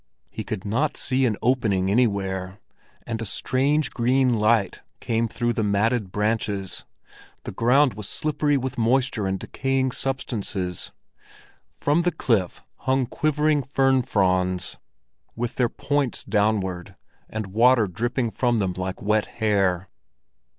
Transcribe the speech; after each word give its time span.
He 0.31 0.43
could 0.43 0.65
not 0.65 0.97
see 0.97 1.27
an 1.27 1.37
opening 1.43 1.91
anywhere, 1.91 2.57
and 3.05 3.21
a 3.21 3.23
strange 3.27 3.91
green 3.91 4.33
light 4.33 4.81
came 4.99 5.27
through 5.27 5.53
the 5.53 5.61
matted 5.63 6.11
branches, 6.11 6.85
the 7.43 7.51
ground 7.51 7.93
was 7.93 8.09
slippery 8.09 8.57
with 8.57 8.79
moisture 8.79 9.27
and 9.27 9.37
decaying 9.39 9.91
substances; 9.91 10.91
from 11.75 12.01
the 12.01 12.11
cliff 12.11 12.63
hung 12.77 13.05
quivering 13.05 13.61
fern 13.61 14.01
fronds 14.01 14.79
with 15.35 15.57
their 15.57 15.69
points 15.69 16.23
downward, 16.23 16.95
and 17.29 17.53
water 17.53 17.85
dripping 17.85 18.31
from 18.31 18.57
them 18.57 18.73
like 18.75 19.03
wet 19.03 19.25
hair. 19.25 19.87